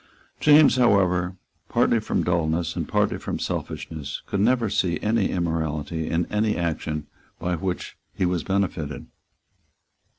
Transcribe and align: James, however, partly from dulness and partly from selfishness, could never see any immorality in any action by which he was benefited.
James, 0.39 0.77
however, 0.77 1.37
partly 1.69 1.99
from 1.99 2.23
dulness 2.23 2.75
and 2.75 2.87
partly 2.87 3.19
from 3.19 3.37
selfishness, 3.37 4.23
could 4.25 4.39
never 4.39 4.67
see 4.67 4.99
any 5.01 5.29
immorality 5.29 6.09
in 6.09 6.25
any 6.31 6.57
action 6.57 7.05
by 7.37 7.53
which 7.55 7.99
he 8.11 8.25
was 8.25 8.43
benefited. 8.43 9.05